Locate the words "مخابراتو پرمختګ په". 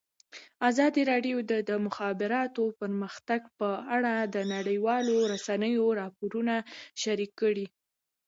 1.85-3.69